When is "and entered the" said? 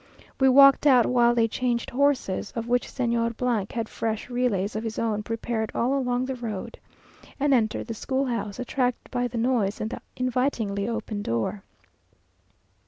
7.39-7.93